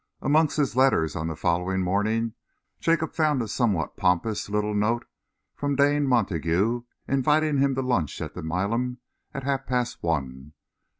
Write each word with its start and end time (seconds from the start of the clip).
Amongst 0.19 0.57
his 0.57 0.75
letters, 0.75 1.15
on 1.15 1.27
the 1.27 1.35
following 1.35 1.83
morning, 1.83 2.33
Jacob 2.79 3.13
found 3.13 3.39
a 3.43 3.47
somewhat 3.47 3.97
pompous 3.97 4.49
little 4.49 4.73
note 4.73 5.05
from 5.53 5.75
Dane 5.75 6.07
Montague, 6.07 6.81
inviting 7.07 7.59
him 7.59 7.75
to 7.75 7.83
lunch 7.83 8.19
at 8.19 8.33
the 8.33 8.41
Milan 8.41 8.97
at 9.31 9.43
half 9.43 9.67
past 9.67 10.01
one. 10.01 10.53